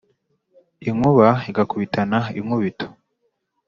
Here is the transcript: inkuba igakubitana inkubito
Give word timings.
inkuba 0.89 1.27
igakubitana 1.49 2.19
inkubito 2.39 2.85